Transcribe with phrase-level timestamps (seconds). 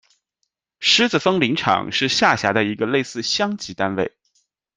[0.79, 4.17] 狮子峰林场是下辖的一个类似乡级单位。